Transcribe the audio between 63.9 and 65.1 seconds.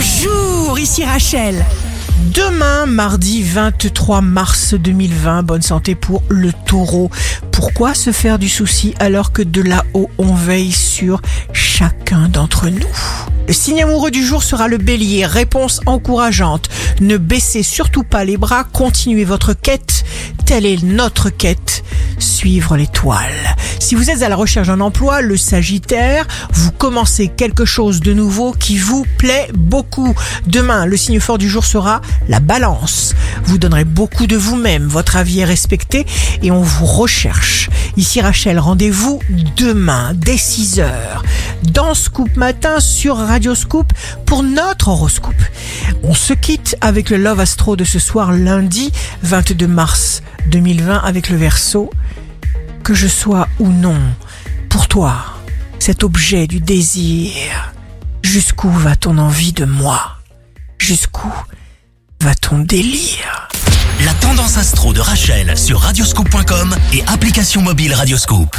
La tendance astro de